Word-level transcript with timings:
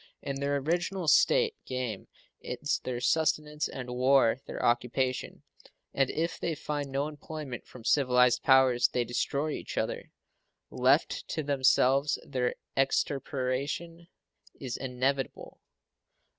In 0.23 0.39
their 0.39 0.55
original 0.57 1.07
state 1.07 1.55
game 1.63 2.07
is 2.39 2.81
their 2.83 2.99
sustenance 2.99 3.67
and 3.67 3.87
war 3.91 4.39
their 4.47 4.65
occupation, 4.65 5.43
and 5.93 6.09
if 6.09 6.39
they 6.39 6.55
find 6.55 6.91
no 6.91 7.07
employment 7.07 7.67
from 7.67 7.83
civilized 7.85 8.41
powers 8.41 8.87
they 8.87 9.03
destroy 9.03 9.51
each 9.51 9.77
other. 9.77 10.11
Left 10.71 11.27
to 11.27 11.43
themselves 11.43 12.17
their 12.25 12.55
extirpation 12.75 14.07
is 14.59 14.75
inevitable. 14.75 15.59